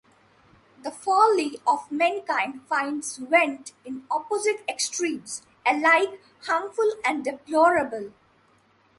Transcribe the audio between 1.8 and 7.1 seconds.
mankind finds vent in opposite extremes alike harmful